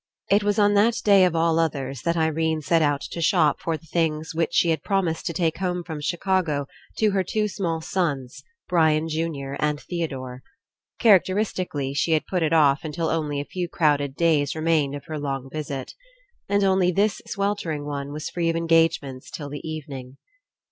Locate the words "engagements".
18.55-19.29